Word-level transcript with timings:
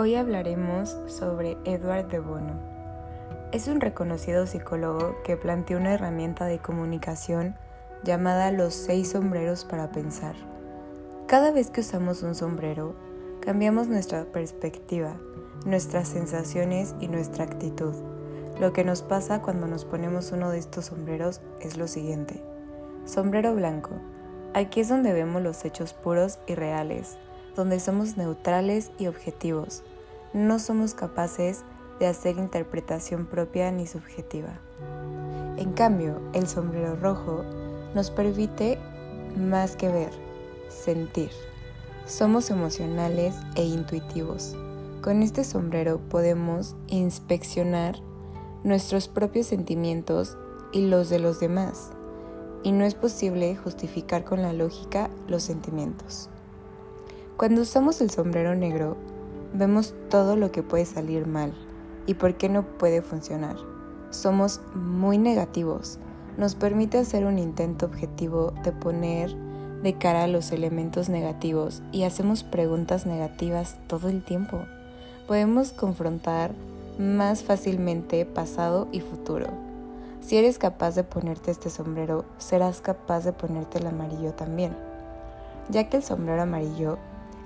Hoy 0.00 0.14
hablaremos 0.14 0.96
sobre 1.08 1.56
Edward 1.64 2.06
de 2.06 2.20
Bono. 2.20 2.52
Es 3.50 3.66
un 3.66 3.80
reconocido 3.80 4.46
psicólogo 4.46 5.16
que 5.24 5.36
planteó 5.36 5.76
una 5.76 5.92
herramienta 5.92 6.44
de 6.44 6.60
comunicación 6.60 7.56
llamada 8.04 8.52
los 8.52 8.74
seis 8.74 9.10
sombreros 9.10 9.64
para 9.64 9.90
pensar. 9.90 10.36
Cada 11.26 11.50
vez 11.50 11.70
que 11.70 11.80
usamos 11.80 12.22
un 12.22 12.36
sombrero, 12.36 12.94
cambiamos 13.40 13.88
nuestra 13.88 14.24
perspectiva, 14.26 15.16
nuestras 15.66 16.06
sensaciones 16.06 16.94
y 17.00 17.08
nuestra 17.08 17.42
actitud. 17.42 17.96
Lo 18.60 18.72
que 18.72 18.84
nos 18.84 19.02
pasa 19.02 19.42
cuando 19.42 19.66
nos 19.66 19.84
ponemos 19.84 20.30
uno 20.30 20.52
de 20.52 20.58
estos 20.58 20.84
sombreros 20.84 21.40
es 21.60 21.76
lo 21.76 21.88
siguiente. 21.88 22.40
Sombrero 23.04 23.52
blanco. 23.52 23.96
Aquí 24.54 24.78
es 24.78 24.88
donde 24.88 25.12
vemos 25.12 25.42
los 25.42 25.64
hechos 25.64 25.92
puros 25.92 26.38
y 26.46 26.54
reales, 26.54 27.18
donde 27.58 27.80
somos 27.80 28.16
neutrales 28.16 28.92
y 29.00 29.08
objetivos. 29.08 29.82
No 30.32 30.60
somos 30.60 30.94
capaces 30.94 31.64
de 31.98 32.06
hacer 32.06 32.38
interpretación 32.38 33.26
propia 33.26 33.72
ni 33.72 33.84
subjetiva. 33.88 34.60
En 35.56 35.72
cambio, 35.72 36.20
el 36.34 36.46
sombrero 36.46 36.94
rojo 36.94 37.42
nos 37.96 38.12
permite 38.12 38.78
más 39.36 39.74
que 39.74 39.88
ver, 39.88 40.12
sentir. 40.68 41.30
Somos 42.06 42.50
emocionales 42.50 43.34
e 43.56 43.64
intuitivos. 43.64 44.56
Con 45.02 45.24
este 45.24 45.42
sombrero 45.42 45.98
podemos 45.98 46.76
inspeccionar 46.86 47.96
nuestros 48.62 49.08
propios 49.08 49.48
sentimientos 49.48 50.36
y 50.70 50.86
los 50.86 51.08
de 51.08 51.18
los 51.18 51.40
demás, 51.40 51.90
y 52.62 52.70
no 52.70 52.84
es 52.84 52.94
posible 52.94 53.56
justificar 53.56 54.22
con 54.22 54.42
la 54.42 54.52
lógica 54.52 55.10
los 55.26 55.42
sentimientos. 55.42 56.30
Cuando 57.38 57.62
usamos 57.62 58.00
el 58.00 58.10
sombrero 58.10 58.56
negro, 58.56 58.96
vemos 59.54 59.94
todo 60.10 60.34
lo 60.34 60.50
que 60.50 60.64
puede 60.64 60.84
salir 60.84 61.28
mal 61.28 61.52
y 62.04 62.14
por 62.14 62.36
qué 62.36 62.48
no 62.48 62.64
puede 62.64 63.00
funcionar. 63.00 63.54
Somos 64.10 64.60
muy 64.74 65.18
negativos. 65.18 66.00
Nos 66.36 66.56
permite 66.56 66.98
hacer 66.98 67.24
un 67.26 67.38
intento 67.38 67.86
objetivo 67.86 68.54
de 68.64 68.72
poner 68.72 69.36
de 69.84 69.94
cara 69.96 70.24
a 70.24 70.26
los 70.26 70.50
elementos 70.50 71.08
negativos 71.08 71.80
y 71.92 72.02
hacemos 72.02 72.42
preguntas 72.42 73.06
negativas 73.06 73.76
todo 73.86 74.08
el 74.08 74.24
tiempo. 74.24 74.58
Podemos 75.28 75.70
confrontar 75.70 76.50
más 76.98 77.44
fácilmente 77.44 78.26
pasado 78.26 78.88
y 78.90 78.98
futuro. 78.98 79.46
Si 80.20 80.36
eres 80.36 80.58
capaz 80.58 80.96
de 80.96 81.04
ponerte 81.04 81.52
este 81.52 81.70
sombrero, 81.70 82.24
serás 82.38 82.80
capaz 82.80 83.20
de 83.24 83.32
ponerte 83.32 83.78
el 83.78 83.86
amarillo 83.86 84.32
también, 84.32 84.76
ya 85.68 85.88
que 85.88 85.98
el 85.98 86.02
sombrero 86.02 86.42
amarillo 86.42 86.98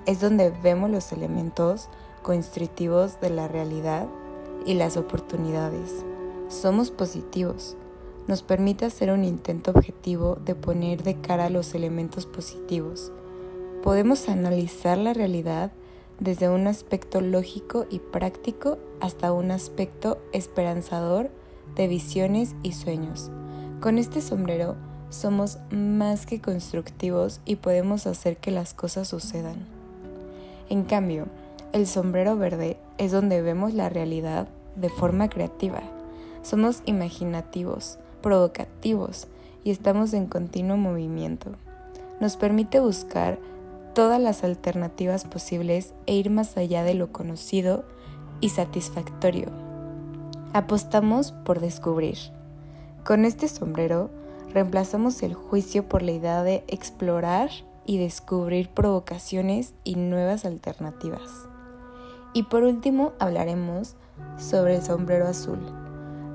es 0.05 0.19
donde 0.19 0.51
vemos 0.51 0.89
los 0.89 1.11
elementos 1.11 1.89
constitutivos 2.21 3.19
de 3.21 3.29
la 3.29 3.47
realidad 3.47 4.07
y 4.65 4.73
las 4.73 4.97
oportunidades. 4.97 6.03
Somos 6.49 6.91
positivos. 6.91 7.75
Nos 8.27 8.41
permite 8.41 8.85
hacer 8.85 9.11
un 9.11 9.25
intento 9.25 9.71
objetivo 9.71 10.37
de 10.43 10.55
poner 10.55 11.03
de 11.03 11.19
cara 11.19 11.49
los 11.49 11.75
elementos 11.75 12.25
positivos. 12.25 13.11
Podemos 13.81 14.29
analizar 14.29 14.97
la 14.97 15.13
realidad 15.13 15.71
desde 16.19 16.47
un 16.47 16.67
aspecto 16.67 17.19
lógico 17.19 17.85
y 17.89 17.99
práctico 17.99 18.77
hasta 19.01 19.33
un 19.33 19.51
aspecto 19.51 20.19
esperanzador 20.31 21.31
de 21.75 21.87
visiones 21.87 22.55
y 22.63 22.73
sueños. 22.73 23.29
Con 23.81 23.97
este 23.97 24.21
sombrero 24.21 24.77
somos 25.09 25.57
más 25.69 26.25
que 26.25 26.39
constructivos 26.39 27.41
y 27.45 27.57
podemos 27.57 28.07
hacer 28.07 28.37
que 28.37 28.51
las 28.51 28.73
cosas 28.73 29.09
sucedan. 29.09 29.82
En 30.69 30.83
cambio, 30.83 31.27
el 31.71 31.87
sombrero 31.87 32.37
verde 32.37 32.77
es 32.97 33.11
donde 33.11 33.41
vemos 33.41 33.73
la 33.73 33.89
realidad 33.89 34.47
de 34.75 34.89
forma 34.89 35.29
creativa. 35.29 35.81
Somos 36.41 36.81
imaginativos, 36.85 37.97
provocativos 38.21 39.27
y 39.63 39.71
estamos 39.71 40.13
en 40.13 40.27
continuo 40.27 40.77
movimiento. 40.77 41.51
Nos 42.19 42.37
permite 42.37 42.79
buscar 42.79 43.39
todas 43.93 44.19
las 44.19 44.43
alternativas 44.43 45.25
posibles 45.25 45.93
e 46.05 46.15
ir 46.15 46.29
más 46.29 46.57
allá 46.57 46.83
de 46.83 46.93
lo 46.93 47.11
conocido 47.11 47.83
y 48.41 48.49
satisfactorio. 48.49 49.47
Apostamos 50.53 51.31
por 51.31 51.59
descubrir. 51.59 52.17
Con 53.05 53.25
este 53.25 53.47
sombrero 53.47 54.09
reemplazamos 54.53 55.23
el 55.23 55.33
juicio 55.33 55.87
por 55.87 56.01
la 56.01 56.11
idea 56.11 56.43
de 56.43 56.63
explorar 56.67 57.49
y 57.85 57.97
descubrir 57.97 58.69
provocaciones 58.69 59.73
y 59.83 59.95
nuevas 59.95 60.45
alternativas. 60.45 61.47
Y 62.33 62.43
por 62.43 62.63
último 62.63 63.13
hablaremos 63.19 63.95
sobre 64.37 64.77
el 64.77 64.81
sombrero 64.83 65.27
azul. 65.27 65.59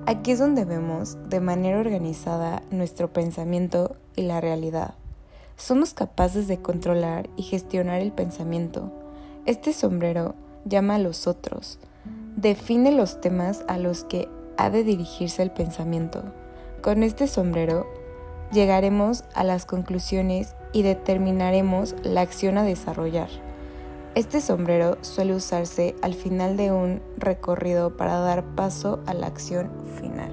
Aquí 0.07 0.33
es 0.33 0.39
donde 0.39 0.65
vemos 0.65 1.19
de 1.29 1.41
manera 1.41 1.81
organizada 1.81 2.63
nuestro 2.71 3.13
pensamiento 3.13 3.97
y 4.17 4.23
la 4.23 4.41
realidad. 4.41 4.95
Somos 5.57 5.93
capaces 5.93 6.49
de 6.49 6.63
controlar 6.63 7.29
y 7.37 7.43
gestionar 7.43 8.01
el 8.01 8.13
pensamiento. 8.13 8.93
Este 9.45 9.73
sombrero 9.73 10.35
llama 10.65 10.95
a 10.95 10.99
los 10.99 11.27
otros, 11.27 11.79
define 12.37 12.93
los 12.93 13.21
temas 13.21 13.65
a 13.69 13.77
los 13.77 14.05
que 14.05 14.29
ha 14.57 14.71
de 14.71 14.85
dirigirse 14.85 15.43
el 15.43 15.51
pensamiento. 15.51 16.23
Con 16.81 17.03
este 17.03 17.27
sombrero 17.27 17.87
llegaremos 18.53 19.25
a 19.35 19.45
las 19.45 19.67
conclusiones 19.67 20.55
y 20.73 20.83
determinaremos 20.83 21.95
la 22.03 22.21
acción 22.21 22.59
a 22.59 22.63
desarrollar. 22.63 23.29
Este 24.15 24.41
sombrero 24.41 24.99
suele 25.03 25.35
usarse 25.35 25.95
al 26.03 26.15
final 26.15 26.57
de 26.57 26.73
un 26.73 27.01
recorrido 27.17 27.97
para 27.97 28.19
dar 28.19 28.43
paso 28.55 29.01
a 29.07 29.15
la 29.15 29.27
acción 29.29 29.71
final. 30.01 30.33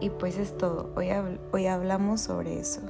Y 0.00 0.10
pues 0.10 0.36
es 0.38 0.56
todo, 0.58 0.90
hoy, 0.94 1.08
hoy 1.52 1.66
hablamos 1.66 2.20
sobre 2.20 2.60
eso. 2.60 2.82